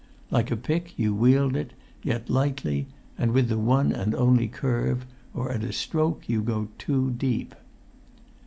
Like 0.31 0.49
a 0.49 0.57
pick 0.57 0.97
you 0.97 1.13
wield 1.13 1.55
it, 1.55 1.73
yet 2.01 2.27
lightly 2.27 2.87
and 3.19 3.33
with 3.33 3.49
the 3.49 3.59
one 3.59 3.91
and 3.91 4.15
only 4.15 4.47
curve, 4.47 5.05
or 5.31 5.51
at 5.51 5.63
a 5.63 5.71
stroke 5.71 6.27
you 6.27 6.41
go 6.41 6.69
too 6.79 7.11
deep. 7.11 7.53